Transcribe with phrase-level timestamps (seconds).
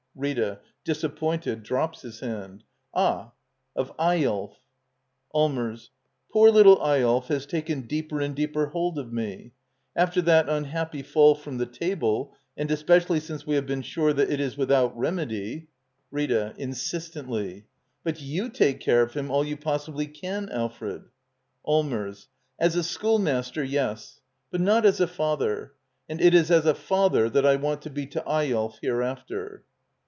[0.13, 0.59] Rita.
[0.83, 3.31] [Disappointed, drops his hand.] Ah—
[3.77, 4.57] of Eyolf!
[5.33, 5.89] Allmers.
[6.33, 9.53] Poor little Eyolf has taken deeper and deeper hold of me.
[9.95, 14.57] After tjistjinbapp^^ iall from thc_tabl^— and especially since we have been sure that it is
[14.57, 15.69] without remedy—
[16.11, 16.59] Digitized by VjOOQIC LITTLE EYOLF «Act i.
[16.59, 16.61] Rita.
[16.61, 17.65] [Insistently.]
[18.03, 21.05] But/rou/take care of him all you possibly can, Alfred !^^"^^
[21.65, 22.27] Allmers.
[22.59, 24.19] As a schoolmaster, yes;
[24.51, 25.75] but not as a fitther.
[26.09, 29.63] And it is a father that I want to be to "^'Eyolf hereafter.